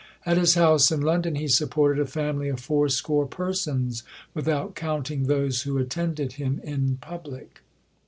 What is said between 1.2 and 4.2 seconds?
he supported a family of fourscore persons,